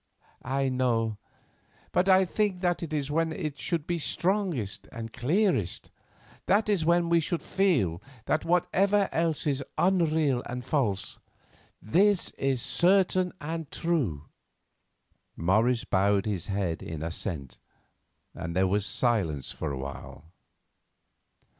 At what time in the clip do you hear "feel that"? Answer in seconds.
7.43-8.43